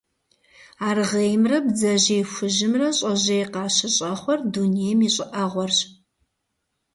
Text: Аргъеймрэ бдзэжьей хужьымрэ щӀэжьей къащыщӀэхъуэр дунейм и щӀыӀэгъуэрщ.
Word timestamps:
Аргъеймрэ 0.87 1.57
бдзэжьей 1.65 2.23
хужьымрэ 2.31 2.89
щӀэжьей 2.97 3.45
къащыщӀэхъуэр 3.53 4.39
дунейм 4.51 4.99
и 5.07 5.09
щӀыӀэгъуэрщ. 5.15 5.79